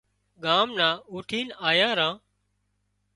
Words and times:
ڳام 0.43 0.67
نان 0.77 0.95
اُوٺينَ 1.11 1.47
آيان 1.69 1.93
ران 1.99 2.15